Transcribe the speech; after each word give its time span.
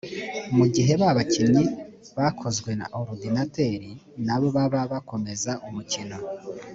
mu 0.57 0.65
gihe 0.75 0.91
ba 1.01 1.09
bakinnyi 1.17 1.65
bakozwe 2.17 2.69
na 2.79 2.85
orudinateri 2.99 3.91
na 4.25 4.35
bo 4.39 4.47
baba 4.55 4.81
bakomeza 4.91 5.51
umukino 5.67 6.17